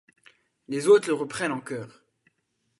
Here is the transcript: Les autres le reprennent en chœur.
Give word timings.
Les 0.67 0.87
autres 0.87 1.07
le 1.09 1.13
reprennent 1.13 1.51
en 1.51 1.61
chœur. 1.61 2.01